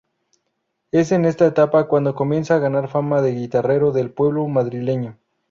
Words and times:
Es 0.91 1.11
en 1.11 1.25
esta 1.25 1.45
etapa, 1.45 1.87
cuando 1.87 2.15
empieza 2.19 2.55
a 2.55 2.57
ganar 2.57 2.87
fama 2.87 3.21
de 3.21 3.33
guitarrero 3.35 3.91
del 3.91 4.09
pueblo 4.11 4.47
madrileño. 4.47 5.19